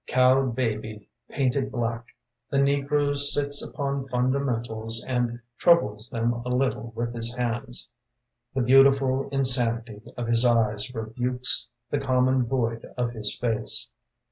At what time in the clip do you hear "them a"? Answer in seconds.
6.09-6.49